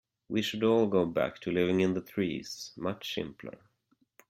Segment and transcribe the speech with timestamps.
[0.29, 3.59] We should all go back to living in the trees, much simpler.